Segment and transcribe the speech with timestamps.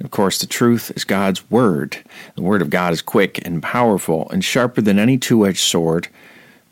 [0.00, 1.98] Of course, the truth is God's Word.
[2.34, 6.08] The Word of God is quick and powerful and sharper than any two edged sword,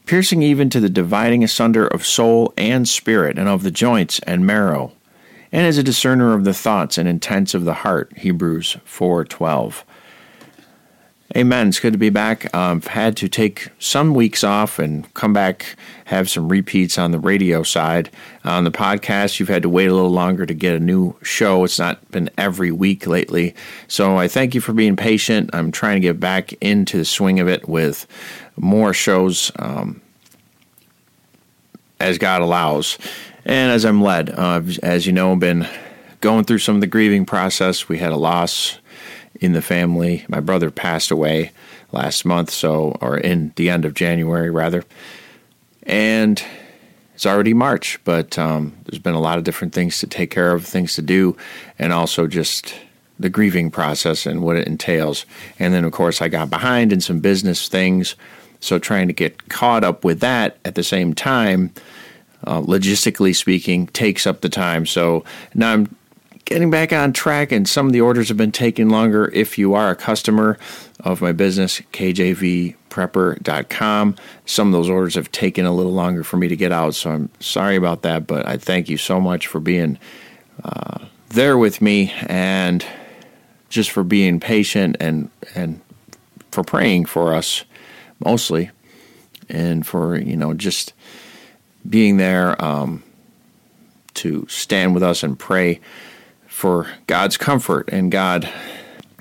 [0.06, 4.46] piercing even to the dividing asunder of soul and spirit, and of the joints and
[4.46, 4.92] marrow,
[5.50, 8.12] and is a discerner of the thoughts and intents of the heart.
[8.18, 9.84] Hebrews 4:12.
[11.34, 11.68] Amen.
[11.68, 12.54] It's good to be back.
[12.54, 17.12] Um, I've had to take some weeks off and come back, have some repeats on
[17.12, 18.10] the radio side.
[18.44, 21.64] On the podcast, you've had to wait a little longer to get a new show.
[21.64, 23.54] It's not been every week lately.
[23.88, 25.48] So I thank you for being patient.
[25.54, 28.06] I'm trying to get back into the swing of it with
[28.56, 30.02] more shows um,
[31.98, 32.98] as God allows
[33.46, 34.28] and as I'm led.
[34.28, 35.66] Uh, as you know, I've been
[36.20, 37.88] going through some of the grieving process.
[37.88, 38.78] We had a loss
[39.40, 40.24] in the family.
[40.28, 41.52] My brother passed away
[41.92, 44.84] last month, so or in the end of January rather,
[45.84, 46.42] and
[47.14, 47.98] it's already March.
[48.04, 51.02] But um, there's been a lot of different things to take care of, things to
[51.02, 51.36] do,
[51.78, 52.74] and also just
[53.18, 55.24] the grieving process and what it entails.
[55.58, 58.16] And then, of course, I got behind in some business things,
[58.60, 61.72] so trying to get caught up with that at the same time.
[62.46, 64.84] Uh, logistically speaking, takes up the time.
[64.84, 65.24] So
[65.54, 65.96] now I'm
[66.44, 69.30] getting back on track, and some of the orders have been taking longer.
[69.32, 70.58] If you are a customer
[71.00, 74.16] of my business, kjvprepper.com,
[74.46, 76.94] some of those orders have taken a little longer for me to get out.
[76.94, 79.98] So I'm sorry about that, but I thank you so much for being
[80.62, 82.84] uh, there with me and
[83.68, 85.80] just for being patient and and
[86.52, 87.64] for praying for us
[88.24, 88.70] mostly
[89.48, 90.92] and for you know just
[91.88, 93.02] being there um,
[94.14, 95.80] to stand with us and pray
[96.54, 98.48] for God's comfort, and God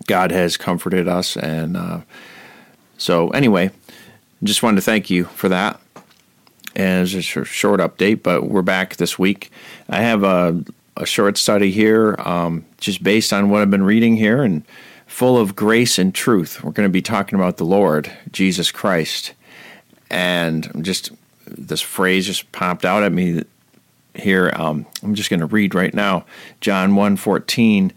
[0.05, 1.35] God has comforted us.
[1.35, 2.01] And uh,
[2.97, 3.71] so, anyway,
[4.44, 5.81] just wanted to thank you for that.
[6.75, 9.51] And it's a short update, but we're back this week.
[9.89, 10.63] I have a,
[10.95, 14.63] a short study here, um, just based on what I've been reading here, and
[15.07, 16.63] full of grace and truth.
[16.63, 19.33] We're going to be talking about the Lord Jesus Christ,
[20.11, 21.11] and just
[21.47, 23.44] this phrase just popped out at me
[24.16, 24.51] here.
[24.56, 26.25] Um, I'm just going to read right now
[26.62, 27.94] John 1 14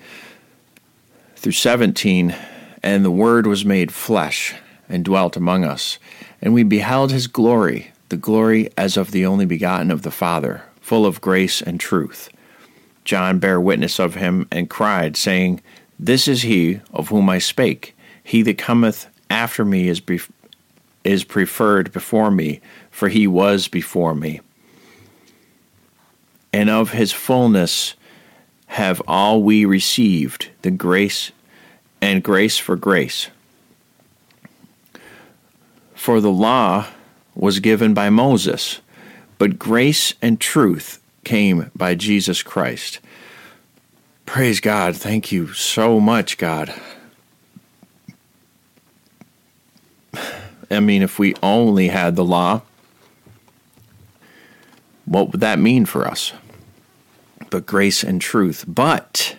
[1.37, 2.35] through 17.
[2.83, 4.55] And the Word was made flesh
[4.89, 5.99] and dwelt among us.
[6.41, 10.63] And we beheld his glory, the glory as of the only begotten of the Father,
[10.81, 12.29] full of grace and truth.
[13.05, 15.61] John bare witness of him and cried, saying,
[15.99, 17.97] This is he of whom I spake.
[18.23, 20.21] He that cometh after me is, be-
[21.05, 22.61] is preferred before me,
[22.91, 24.41] for he was before me
[26.57, 27.93] and of his fullness
[28.69, 31.31] have all we received the grace
[32.01, 33.29] and grace for grace.
[35.95, 36.87] For the law
[37.35, 38.81] was given by Moses,
[39.37, 43.01] but grace and truth came by Jesus Christ.
[44.25, 44.97] Praise God.
[44.97, 46.73] Thank you so much, God.
[50.71, 52.63] I mean, if we only had the law,
[55.05, 56.33] what would that mean for us?
[57.51, 58.65] But grace and truth.
[58.67, 59.37] But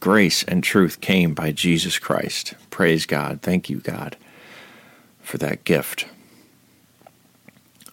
[0.00, 2.54] grace and truth came by Jesus Christ.
[2.70, 3.40] Praise God.
[3.42, 4.16] Thank you, God,
[5.20, 6.06] for that gift.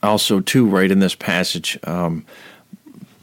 [0.02, 2.26] Also, too, right in this passage, um,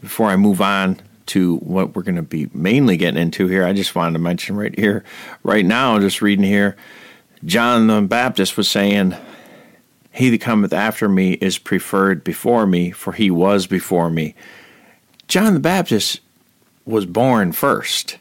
[0.00, 3.72] before I move on to what we're going to be mainly getting into here, I
[3.72, 5.04] just wanted to mention right here,
[5.42, 6.76] right now, just reading here,
[7.44, 9.14] John the Baptist was saying,
[10.12, 14.34] He that cometh after me is preferred before me, for he was before me.
[15.28, 16.20] John the Baptist
[16.84, 18.18] was born first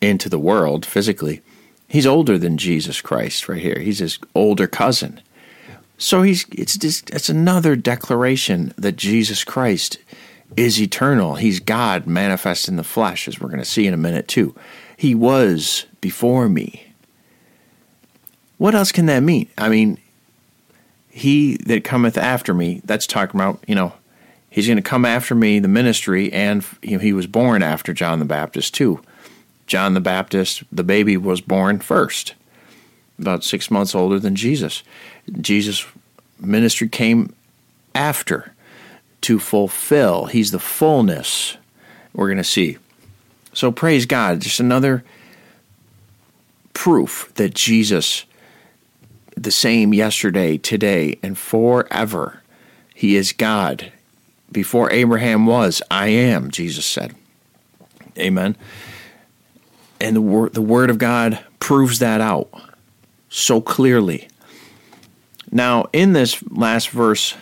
[0.00, 1.42] into the world physically.
[1.88, 3.78] He's older than Jesus Christ right here.
[3.78, 5.20] He's his older cousin.
[5.98, 9.98] So he's it's just it's another declaration that Jesus Christ
[10.56, 11.36] is eternal.
[11.36, 14.54] He's God manifest in the flesh, as we're going to see in a minute too.
[14.96, 16.92] He was before me.
[18.58, 19.48] What else can that mean?
[19.58, 19.98] I mean,
[21.08, 23.92] he that cometh after me, that's talking about, you know,
[24.52, 28.26] He's going to come after me, the ministry, and he was born after John the
[28.26, 29.00] Baptist, too.
[29.66, 32.34] John the Baptist, the baby, was born first,
[33.18, 34.82] about six months older than Jesus.
[35.40, 35.86] Jesus'
[36.38, 37.34] ministry came
[37.94, 38.52] after
[39.22, 40.26] to fulfill.
[40.26, 41.56] He's the fullness
[42.12, 42.76] we're going to see.
[43.54, 44.42] So praise God.
[44.42, 45.02] Just another
[46.74, 48.26] proof that Jesus,
[49.34, 52.42] the same yesterday, today, and forever,
[52.94, 53.90] He is God.
[54.52, 57.14] Before Abraham was, I am, Jesus said.
[58.18, 58.56] Amen.
[60.00, 62.48] And the word, the word of God proves that out
[63.28, 64.28] so clearly.
[65.50, 67.34] Now, in this last verse,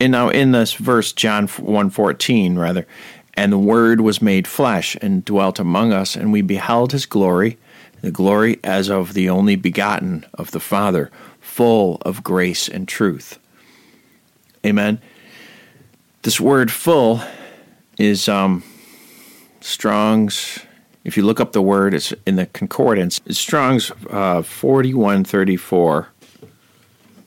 [0.00, 2.86] and now in this verse, John 1.14, rather,
[3.34, 7.58] and the Word was made flesh and dwelt among us, and we beheld his glory,
[8.02, 11.10] the glory as of the only begotten of the Father,
[11.40, 13.38] full of grace and truth.
[14.66, 15.00] Amen.
[16.22, 17.20] This word full
[17.98, 18.62] is um,
[19.60, 20.58] Strong's,
[21.04, 26.08] if you look up the word, it's in the concordance, it's Strong's uh, 4134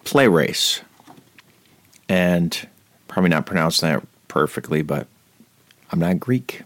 [0.04, 0.82] pleres.
[2.08, 2.68] And
[3.08, 5.08] probably not pronouncing that perfectly, but
[5.92, 6.62] I'm not Greek.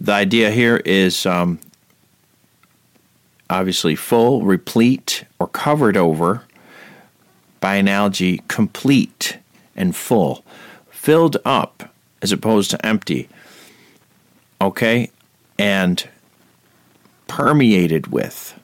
[0.00, 1.58] The idea here is um,
[3.50, 6.42] obviously full, replete, or covered over.
[7.60, 9.38] By analogy, complete
[9.74, 10.44] and full,
[10.90, 11.92] filled up
[12.22, 13.28] as opposed to empty.
[14.60, 15.10] Okay?
[15.58, 16.08] And
[17.26, 18.58] permeated with,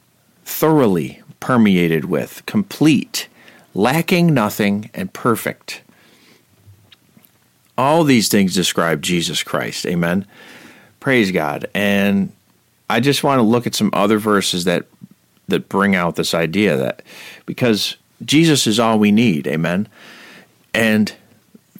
[0.44, 3.28] thoroughly permeated with, complete,
[3.74, 5.82] lacking nothing, and perfect.
[7.76, 9.84] All these things describe Jesus Christ.
[9.84, 10.26] Amen.
[11.00, 11.66] Praise God.
[11.74, 12.32] And
[12.88, 14.86] I just want to look at some other verses that
[15.48, 17.02] that bring out this idea that
[17.44, 19.88] because Jesus is all we need, amen.
[20.72, 21.14] And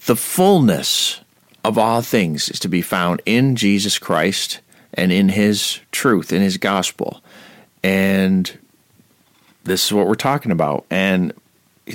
[0.06, 1.20] the fullness
[1.64, 4.60] of all things is to be found in Jesus Christ
[4.92, 7.22] and in his truth, in his gospel.
[7.82, 8.58] And
[9.64, 10.84] this is what we're talking about.
[10.90, 11.32] And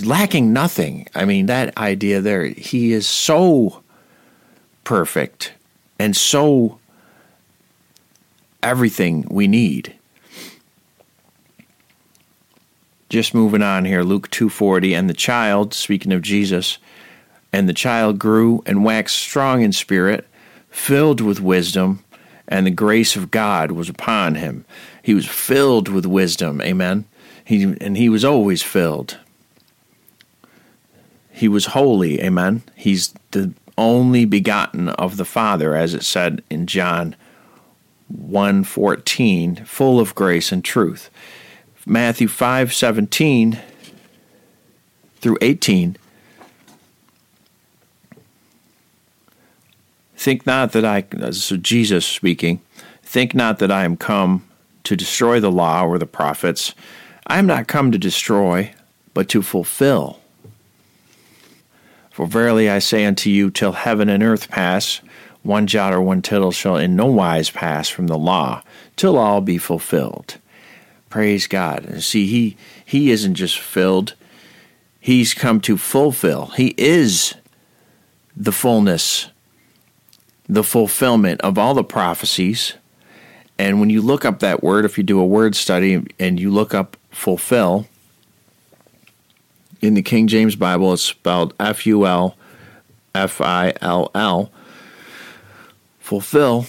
[0.03, 1.07] lacking nothing.
[1.15, 3.83] I mean, that idea there, he is so
[4.83, 5.53] perfect
[5.99, 6.78] and so
[8.63, 9.95] everything we need.
[13.09, 16.77] Just moving on here, Luke 2:40 and the child, speaking of Jesus,
[17.51, 20.27] and the child grew and waxed strong in spirit,
[20.69, 22.03] filled with wisdom,
[22.47, 24.63] and the grace of God was upon him.
[25.01, 27.05] He was filled with wisdom, amen.
[27.43, 29.17] He and he was always filled.
[31.31, 32.61] He was holy, amen.
[32.75, 37.15] He's the only begotten of the Father as it said in John
[38.11, 41.09] 1:14, full of grace and truth.
[41.85, 43.59] Matthew 5:17
[45.21, 45.97] through 18
[50.19, 52.59] Think not that I so Jesus speaking,
[53.01, 54.45] think not that I am come
[54.83, 56.75] to destroy the law or the prophets.
[57.25, 58.73] I am not come to destroy,
[59.13, 60.19] but to fulfill.
[62.11, 64.99] For verily I say unto you, till heaven and earth pass,
[65.43, 68.61] one jot or one tittle shall in no wise pass from the law,
[68.95, 70.37] till all be fulfilled.
[71.09, 71.85] Praise God.
[71.85, 74.13] And see, he he isn't just filled,
[74.99, 76.47] he's come to fulfill.
[76.47, 77.35] He is
[78.35, 79.29] the fullness,
[80.47, 82.73] the fulfillment of all the prophecies.
[83.57, 86.49] And when you look up that word, if you do a word study and you
[86.49, 87.87] look up fulfill,
[89.81, 92.35] in the King James Bible, it's spelled F U L
[93.15, 94.51] F I L L
[96.09, 96.65] fulfill,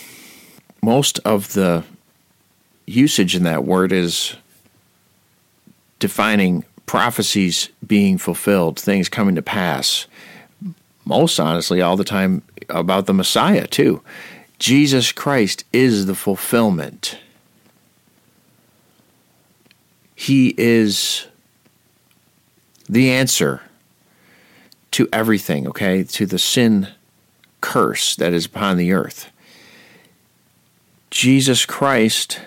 [0.82, 1.82] most of the
[2.84, 4.36] usage in that word is
[5.98, 10.06] defining prophecies being fulfilled, things coming to pass.
[11.06, 14.02] Most honestly, all the time about the Messiah, too.
[14.58, 17.16] Jesus Christ is the fulfillment.
[20.14, 21.26] He is
[22.90, 23.62] the answer
[24.90, 26.04] to everything, okay?
[26.04, 26.88] To the sin
[27.70, 29.30] curse that is upon the earth.
[31.12, 32.40] Jesus Christ.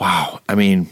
[0.00, 0.40] Wow.
[0.48, 0.88] I mean,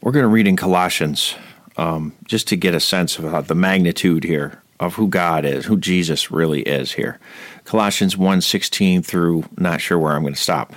[0.00, 1.34] we're going to read in Colossians
[1.76, 5.76] um, just to get a sense of the magnitude here of who God is, who
[5.76, 7.18] Jesus really is here.
[7.64, 10.72] Colossians 1:16 through not sure where I'm going to stop.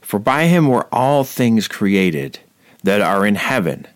[0.00, 2.38] For by him were all things created
[2.84, 3.86] that are in heaven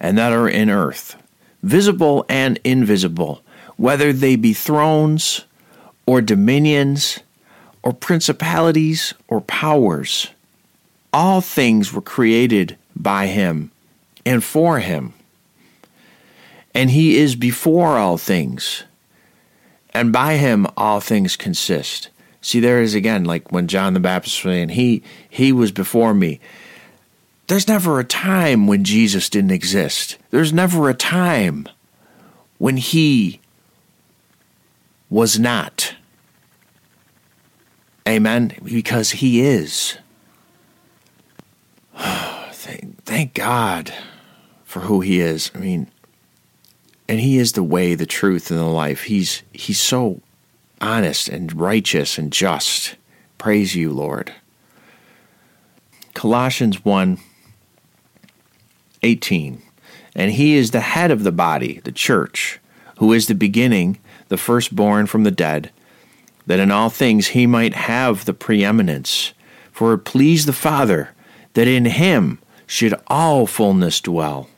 [0.00, 1.16] and that are in earth
[1.62, 3.42] visible and invisible,
[3.76, 5.44] whether they be thrones
[6.06, 7.20] or dominions
[7.82, 10.28] or principalities or powers.
[11.16, 13.70] all things were created by him
[14.26, 15.14] and for him.
[16.74, 18.84] And he is before all things.
[19.94, 22.10] And by him all things consist.
[22.42, 26.12] See, there is again, like when John the Baptist was saying, he, he was before
[26.12, 26.38] me.
[27.46, 30.18] There's never a time when Jesus didn't exist.
[30.30, 31.68] There's never a time
[32.58, 33.40] when he
[35.08, 35.94] was not.
[38.08, 38.52] Amen.
[38.64, 39.98] Because he is.
[41.96, 43.94] thank, thank God
[44.64, 45.52] for who he is.
[45.54, 45.88] I mean,
[47.08, 49.04] and he is the way, the truth, and the life.
[49.04, 50.20] He's he's so
[50.80, 52.96] honest and righteous and just.
[53.38, 54.32] Praise you, Lord.
[56.14, 57.18] Colossians 1
[59.06, 59.62] 18.
[60.14, 62.58] And he is the head of the body, the church,
[62.98, 63.98] who is the beginning,
[64.28, 65.70] the firstborn from the dead,
[66.46, 69.32] that in all things he might have the preeminence.
[69.72, 71.10] For it pleased the Father
[71.54, 74.48] that in him should all fullness dwell.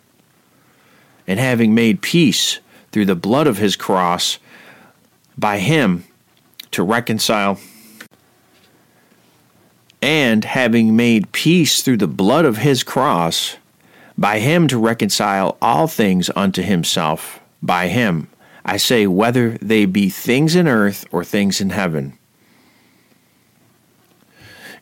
[1.27, 4.39] And having made peace through the blood of his cross,
[5.37, 6.05] by him
[6.71, 7.59] to reconcile,
[10.01, 13.57] and having made peace through the blood of his cross,
[14.19, 18.29] by him to reconcile all things unto himself, by him,
[18.65, 22.19] I say, whether they be things in earth or things in heaven.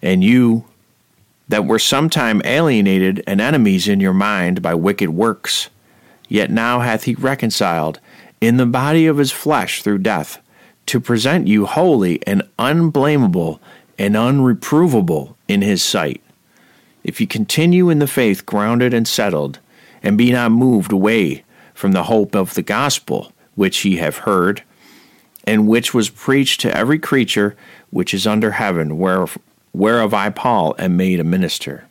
[0.01, 0.65] And you
[1.49, 5.69] that were sometime alienated and enemies in your mind by wicked works,
[6.29, 8.01] yet now hath he reconciled
[8.41, 10.43] in the body of his flesh through death,
[10.87, 13.61] to present you holy and unblameable
[13.99, 16.23] and unreprovable in his sight
[17.07, 19.61] if you continue in the faith grounded and settled,
[20.03, 24.65] and be not moved away from the hope of the gospel which ye have heard,
[25.45, 27.57] and which was preached to every creature
[27.91, 29.39] which is under heaven, whereof,
[29.73, 31.87] whereof I, Paul, am made a minister.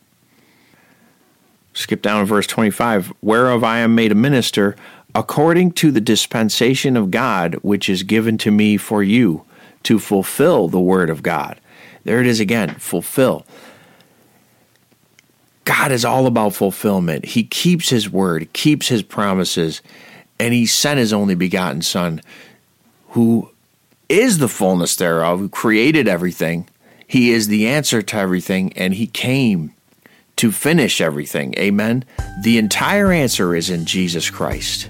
[1.73, 3.13] Skip down to verse 25.
[3.21, 4.75] Whereof I am made a minister,
[5.15, 9.45] according to the dispensation of God which is given to me for you,
[9.83, 11.57] to fulfill the word of God.
[12.03, 13.45] There it is again fulfill.
[15.65, 17.25] God is all about fulfillment.
[17.25, 19.81] He keeps his word, keeps his promises,
[20.39, 22.21] and he sent his only begotten Son,
[23.09, 23.49] who
[24.07, 26.69] is the fullness thereof, who created everything.
[27.07, 29.73] He is the answer to everything, and he came
[30.35, 31.55] to finish everything.
[31.57, 32.05] Amen.
[32.43, 34.89] The entire answer is in Jesus Christ.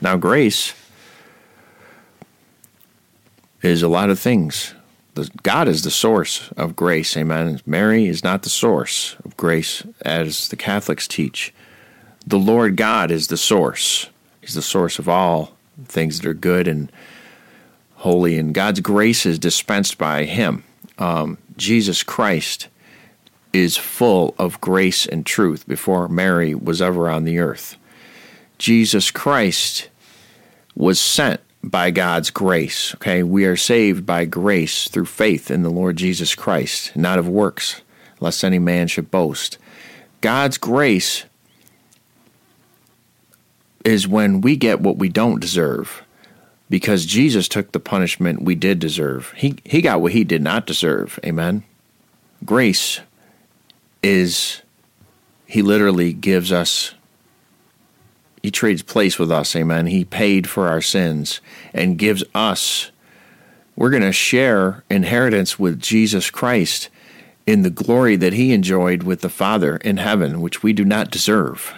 [0.00, 0.74] Now, grace
[3.62, 4.74] is a lot of things.
[5.42, 7.60] God is the source of grace, amen.
[7.66, 11.52] Mary is not the source of grace, as the Catholics teach.
[12.26, 14.10] The Lord God is the source.
[14.40, 16.90] He's the source of all things that are good and
[17.96, 20.64] holy, and God's grace is dispensed by Him.
[20.98, 22.68] Um, Jesus Christ
[23.52, 27.76] is full of grace and truth before Mary was ever on the earth.
[28.58, 29.88] Jesus Christ
[30.74, 32.94] was sent by God's grace.
[32.96, 37.28] Okay, we are saved by grace through faith in the Lord Jesus Christ, not of
[37.28, 37.82] works,
[38.20, 39.58] lest any man should boast.
[40.20, 41.24] God's grace
[43.84, 46.04] is when we get what we don't deserve
[46.70, 49.32] because Jesus took the punishment we did deserve.
[49.36, 51.18] He he got what he did not deserve.
[51.24, 51.62] Amen.
[52.44, 53.00] Grace
[54.02, 54.62] is
[55.46, 56.94] he literally gives us
[58.48, 59.88] he trades place with us, amen.
[59.88, 61.42] He paid for our sins
[61.74, 62.90] and gives us,
[63.76, 66.88] we're going to share inheritance with Jesus Christ
[67.46, 71.10] in the glory that he enjoyed with the Father in heaven, which we do not
[71.10, 71.74] deserve.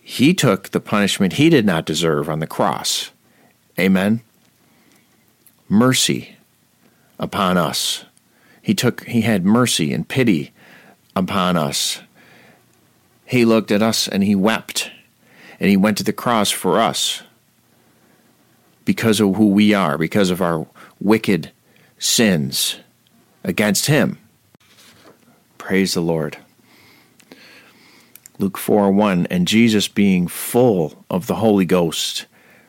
[0.00, 3.10] He took the punishment he did not deserve on the cross.
[3.78, 4.22] Amen.
[5.68, 6.36] Mercy
[7.18, 8.06] upon us.
[8.62, 10.50] He took he had mercy and pity
[11.14, 12.00] upon us.
[13.26, 14.90] He looked at us and he wept
[15.60, 17.22] and he went to the cross for us
[18.84, 20.66] because of who we are, because of our
[21.00, 21.50] wicked
[21.98, 22.76] sins
[23.42, 24.18] against him.
[25.58, 26.38] Praise the Lord.
[28.38, 32.26] Luke 4 1 And Jesus, being full of the Holy Ghost,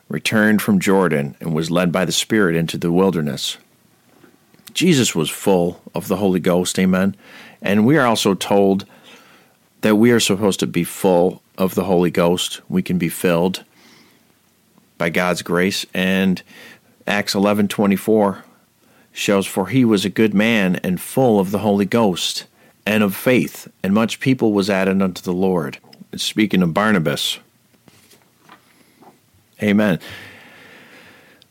[0.08, 3.58] returned from Jordan and was led by the Spirit into the wilderness.
[4.72, 7.16] Jesus was full of the Holy Ghost, amen.
[7.62, 8.84] And we are also told
[9.80, 12.60] that we are supposed to be full of the Holy Ghost.
[12.68, 13.64] We can be filled
[14.98, 15.86] by God's grace.
[15.94, 16.42] And
[17.06, 18.42] Acts 11:24
[19.12, 22.44] shows for he was a good man and full of the Holy Ghost
[22.84, 25.78] and of faith, and much people was added unto the Lord.
[26.14, 27.38] Speaking of Barnabas.
[29.62, 29.98] Amen.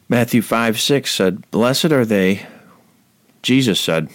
[0.07, 2.45] Matthew 5 6 said, Blessed are they,
[3.41, 4.09] Jesus said,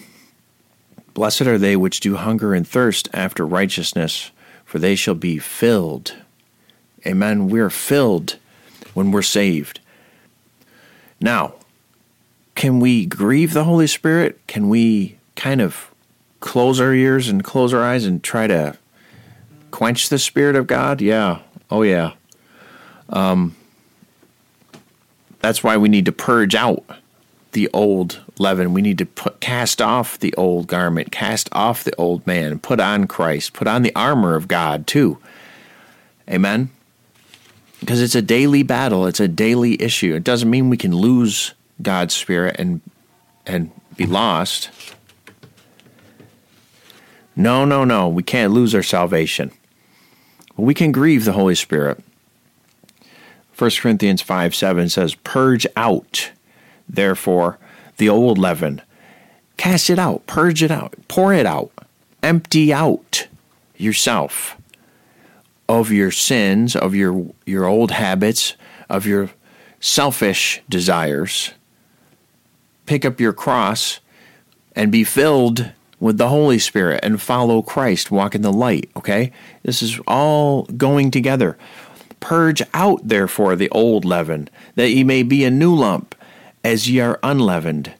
[1.13, 4.31] Blessed are they which do hunger and thirst after righteousness,
[4.71, 6.15] for they shall be filled.
[7.05, 7.49] Amen.
[7.49, 8.37] We're filled
[8.93, 9.81] when we're saved.
[11.19, 11.55] Now,
[12.55, 14.39] can we grieve the Holy Spirit?
[14.47, 15.91] Can we kind of
[16.39, 18.77] close our ears and close our eyes and try to
[19.71, 21.01] quench the Spirit of God?
[21.01, 21.39] Yeah.
[21.69, 22.13] Oh, yeah.
[23.09, 23.57] Um,
[25.39, 26.81] that's why we need to purge out
[27.51, 28.73] the old leaven.
[28.73, 32.79] We need to put, cast off the old garment, cast off the old man, put
[32.79, 35.19] on Christ, put on the armor of God too.
[36.29, 36.69] Amen.
[37.79, 40.13] Because it's a daily battle, it's a daily issue.
[40.13, 42.81] It doesn't mean we can lose God's spirit and
[43.45, 44.69] and be lost.
[47.35, 48.07] No, no, no.
[48.07, 49.51] We can't lose our salvation.
[50.57, 52.03] We can grieve the Holy Spirit.
[53.57, 56.31] 1 Corinthians 5 7 says, Purge out
[56.87, 57.57] therefore,
[58.01, 58.81] the old leaven.
[59.57, 61.71] Cast it out, purge it out, pour it out,
[62.23, 63.27] empty out
[63.77, 64.57] yourself
[65.69, 68.55] of your sins, of your, your old habits,
[68.89, 69.29] of your
[69.79, 71.51] selfish desires.
[72.87, 73.99] Pick up your cross
[74.75, 79.31] and be filled with the Holy Spirit and follow Christ, walk in the light, okay?
[79.61, 81.55] This is all going together.
[82.19, 86.15] Purge out, therefore, the old leaven, that ye may be a new lump
[86.63, 87.93] as ye are unleavened.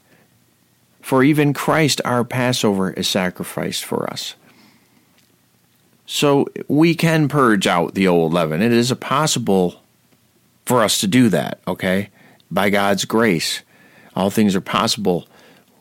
[1.01, 4.35] For even Christ our Passover is sacrificed for us.
[6.05, 8.61] So we can purge out the old leaven.
[8.61, 9.81] It is possible
[10.65, 12.09] for us to do that, okay?
[12.49, 13.61] By God's grace.
[14.15, 15.27] All things are possible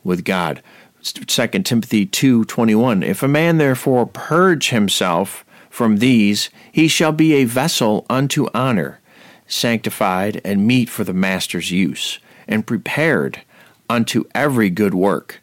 [0.04, 0.62] with God.
[1.02, 7.44] 2 Timothy 2:21 If a man therefore purge himself from these he shall be a
[7.44, 9.00] vessel unto honor
[9.46, 12.18] sanctified and meet for the master's use
[12.50, 13.40] and prepared
[13.88, 15.40] unto every good work.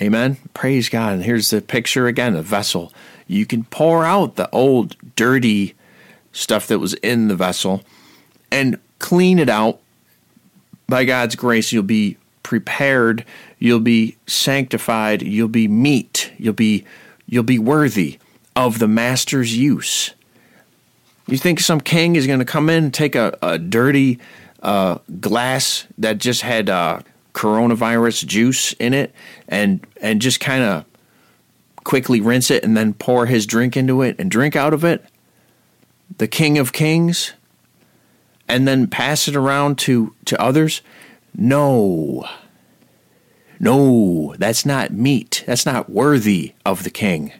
[0.00, 0.38] Amen.
[0.54, 1.14] Praise God.
[1.14, 2.92] And here's the picture again a vessel.
[3.26, 5.74] You can pour out the old, dirty
[6.32, 7.82] stuff that was in the vessel
[8.50, 9.80] and clean it out.
[10.86, 13.24] By God's grace, you'll be prepared,
[13.58, 16.84] you'll be sanctified, you'll be meet, you'll be
[17.26, 18.18] you'll be worthy
[18.54, 20.12] of the master's use.
[21.26, 24.20] You think some king is going to come in and take a, a dirty
[24.64, 27.00] uh, glass that just had uh,
[27.34, 29.14] coronavirus juice in it
[29.46, 30.84] and and just kind of
[31.84, 35.04] quickly rinse it and then pour his drink into it and drink out of it.
[36.16, 37.34] The king of kings.
[38.46, 40.82] And then pass it around to to others.
[41.34, 42.28] No.
[43.58, 44.34] No.
[44.38, 45.44] That's not meet.
[45.46, 47.32] That's not worthy of the king.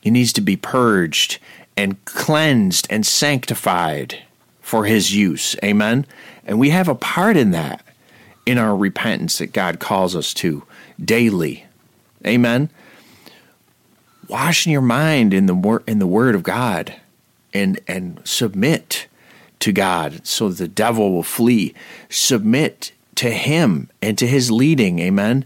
[0.00, 1.38] He needs to be purged
[1.76, 4.22] and cleansed and sanctified
[4.72, 5.54] for his use.
[5.62, 6.06] Amen.
[6.46, 7.84] And we have a part in that
[8.46, 10.62] in our repentance that God calls us to
[10.98, 11.66] daily.
[12.26, 12.70] Amen.
[14.28, 16.94] Washing your mind in the word in the word of God
[17.52, 19.08] and and submit
[19.58, 21.74] to God so the devil will flee.
[22.08, 25.00] Submit to him and to his leading.
[25.00, 25.44] Amen.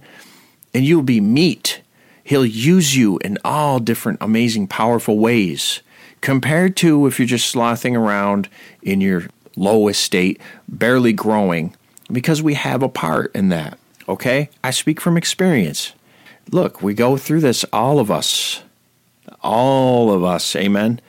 [0.73, 1.81] And you'll be meet.
[2.23, 5.83] He'll use you in all different amazing, powerful ways
[6.27, 8.49] compared to if you're just slothing around
[8.83, 11.73] in your lowest state, barely growing,
[12.11, 13.79] because we have a part in that.
[14.09, 14.51] Okay?
[14.65, 15.93] I speak from experience.
[16.51, 18.65] Look, we go through this, all of us.
[19.41, 20.57] All of us.
[20.57, 21.01] Amen.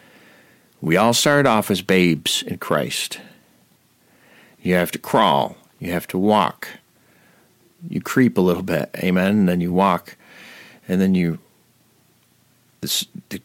[0.82, 3.20] We all start off as babes in Christ.
[4.62, 6.68] You have to crawl, you have to walk.
[7.90, 10.16] You creep a little bit, amen, and then you walk,
[10.88, 11.40] and then you
[12.82, 13.42] the, the,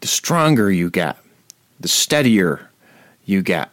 [0.00, 1.16] the stronger you get,
[1.80, 2.70] the steadier
[3.24, 3.70] you get,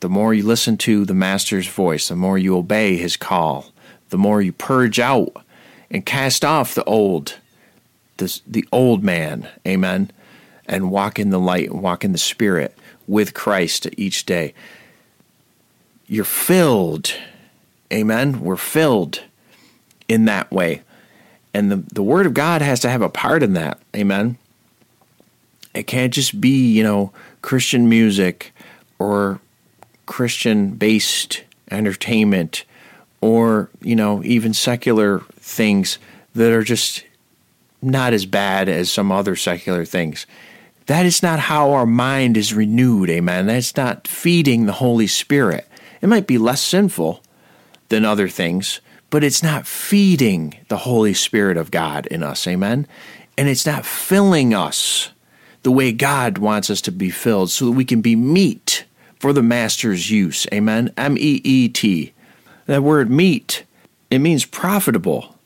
[0.00, 3.72] the more you listen to the Master's voice, the more you obey his call,
[4.10, 5.32] the more you purge out
[5.90, 7.38] and cast off the old,
[8.18, 10.10] the, the old man, amen,
[10.66, 14.54] and walk in the light and walk in the Spirit with Christ each day.
[16.06, 17.12] You're filled,
[17.92, 18.40] amen.
[18.40, 19.22] We're filled
[20.08, 20.82] in that way.
[21.52, 24.38] And the, the Word of God has to have a part in that, amen.
[25.74, 28.52] It can't just be, you know, Christian music
[28.98, 29.40] or
[30.06, 32.64] Christian based entertainment
[33.20, 35.98] or, you know, even secular things
[36.34, 37.04] that are just
[37.82, 40.26] not as bad as some other secular things.
[40.86, 43.46] That is not how our mind is renewed, amen.
[43.46, 45.68] That's not feeding the Holy Spirit.
[46.00, 47.22] It might be less sinful
[47.88, 52.86] than other things, but it's not feeding the Holy Spirit of God in us, amen.
[53.36, 55.10] And it's not filling us
[55.68, 58.86] the way God wants us to be filled so that we can be meet
[59.18, 60.46] for the master's use.
[60.50, 60.90] Amen.
[60.96, 62.14] M E E T.
[62.64, 63.64] That word meet,
[64.10, 65.36] it means profitable.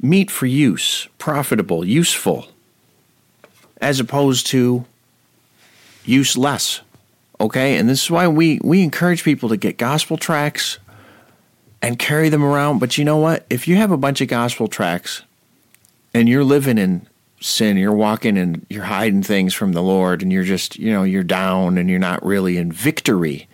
[0.00, 2.48] Meet for use, profitable, useful,
[3.80, 4.84] as opposed to
[6.04, 6.80] useless.
[7.38, 7.76] Okay?
[7.76, 10.80] And this is why we, we encourage people to get gospel tracts
[11.80, 12.80] and carry them around.
[12.80, 13.46] But you know what?
[13.48, 15.22] If you have a bunch of gospel tracts
[16.12, 17.06] and you're living in
[17.42, 17.76] sin.
[17.76, 21.22] You're walking and you're hiding things from the Lord, and you're just, you know, you're
[21.22, 23.48] down and you're not really in victory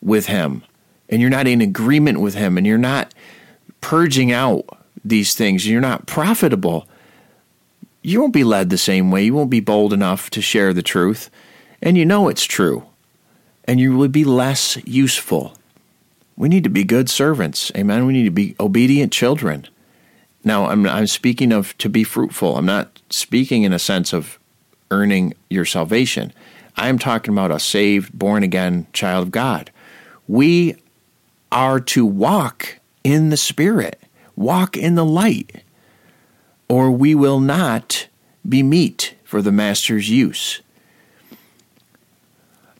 [0.00, 0.64] with Him,
[1.08, 3.14] and you're not in agreement with Him, and you're not
[3.80, 4.64] purging out
[5.04, 5.66] these things.
[5.66, 6.88] You're not profitable.
[8.02, 9.24] You won't be led the same way.
[9.24, 11.30] You won't be bold enough to share the truth,
[11.80, 12.84] and you know it's true,
[13.64, 15.56] and you will be less useful.
[16.36, 17.70] We need to be good servants.
[17.76, 18.06] Amen.
[18.06, 19.68] We need to be obedient children.
[20.44, 22.56] Now, I'm, I'm speaking of to be fruitful.
[22.56, 24.38] I'm not speaking in a sense of
[24.90, 26.32] earning your salvation.
[26.76, 29.70] I'm talking about a saved, born again child of God.
[30.26, 30.76] We
[31.50, 34.00] are to walk in the Spirit,
[34.36, 35.62] walk in the light,
[36.68, 38.08] or we will not
[38.48, 40.60] be meet for the Master's use.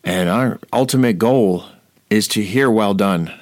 [0.04, 1.66] And our ultimate goal
[2.10, 3.32] is to hear, Well done,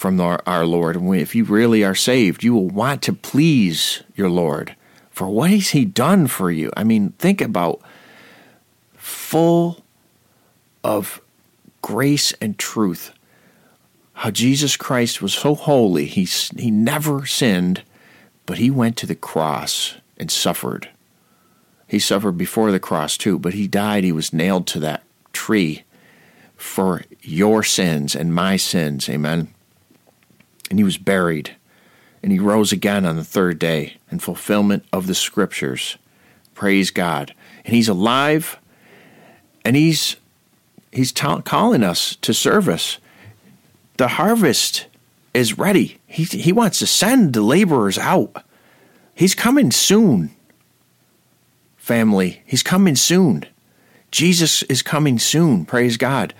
[0.00, 0.96] from our, our Lord.
[0.96, 4.74] And if you really are saved, you will want to please your Lord
[5.10, 6.70] for what has He done for you.
[6.74, 7.82] I mean, think about
[8.96, 9.84] full
[10.82, 11.20] of
[11.82, 13.12] grace and truth.
[14.14, 16.24] How Jesus Christ was so holy, he,
[16.56, 17.82] he never sinned,
[18.46, 20.88] but he went to the cross and suffered.
[21.86, 24.04] He suffered before the cross too, but he died.
[24.04, 25.02] He was nailed to that
[25.34, 25.82] tree
[26.56, 29.06] for your sins and my sins.
[29.06, 29.52] Amen
[30.70, 31.56] and he was buried,
[32.22, 35.98] and he rose again on the third day in fulfillment of the scriptures.
[36.54, 37.34] Praise God.
[37.64, 38.58] And he's alive,
[39.64, 40.16] and he's
[40.92, 42.98] he's calling us to service.
[43.96, 44.86] The harvest
[45.34, 45.98] is ready.
[46.06, 48.44] He, he wants to send the laborers out.
[49.14, 50.30] He's coming soon,
[51.76, 52.42] family.
[52.46, 53.44] He's coming soon.
[54.10, 55.64] Jesus is coming soon.
[55.64, 56.34] Praise God.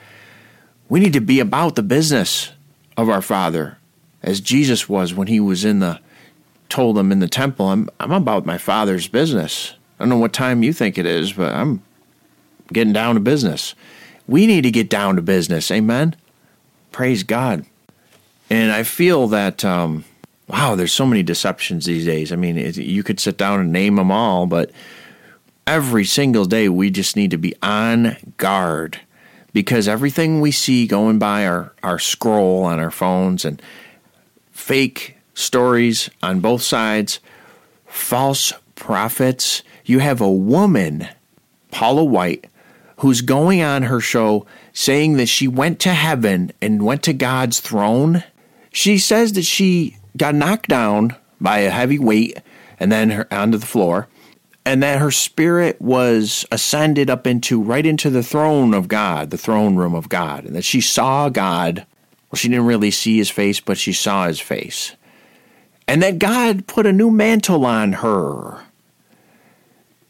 [0.89, 2.51] We need to be about the business
[2.97, 3.79] of our Father
[4.23, 6.01] as Jesus was when he was in the
[6.69, 9.75] told them in the temple, I'm I'm about my father's business.
[9.99, 11.83] I don't know what time you think it is, but I'm
[12.73, 13.75] getting down to business.
[14.27, 15.71] We need to get down to business.
[15.71, 16.15] Amen.
[16.93, 17.67] Praise God.
[18.49, 20.05] And I feel that um,
[20.51, 22.33] wow, there's so many deceptions these days.
[22.33, 24.71] I mean, you could sit down and name them all, but
[25.67, 29.01] every single day we just need to be on guard
[29.53, 33.63] because everything we see going by our, our scroll on our phones and
[34.61, 37.19] fake stories on both sides,
[37.87, 39.63] false prophets.
[39.85, 41.09] You have a woman,
[41.71, 42.47] Paula White,
[42.99, 47.59] who's going on her show saying that she went to heaven and went to God's
[47.61, 48.23] throne.
[48.71, 52.39] She says that she got knocked down by a heavy weight
[52.79, 54.09] and then her, onto the floor.
[54.67, 59.39] and that her spirit was ascended up into right into the throne of God, the
[59.39, 61.87] throne room of God, and that she saw God.
[62.31, 64.95] Well, she didn't really see his face, but she saw his face.
[65.89, 68.61] And that God put a new mantle on her.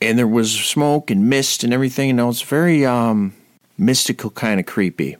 [0.02, 3.34] And there was smoke and mist and everything, and it was very um,
[3.78, 5.16] mystical, kind of creepy.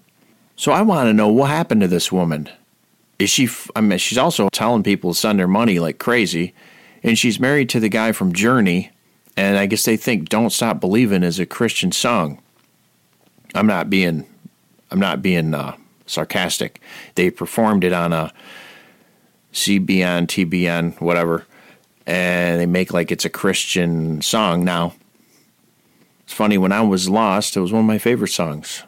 [0.56, 2.48] So I want to know what happened to this woman.
[3.18, 3.48] Is she?
[3.76, 6.54] I mean, she's also telling people to send her money like crazy,
[7.02, 8.90] and she's married to the guy from Journey,
[9.36, 12.40] and I guess they think "Don't Stop Believing" is a Christian song.
[13.54, 14.26] I'm not being,
[14.90, 15.76] I'm not being uh,
[16.10, 16.80] sarcastic.
[17.14, 18.32] They performed it on a
[19.52, 21.46] CBN, TBN, whatever,
[22.06, 24.64] and they make like it's a Christian song.
[24.64, 24.94] Now,
[26.24, 28.84] it's funny when I was lost, it was one of my favorite songs.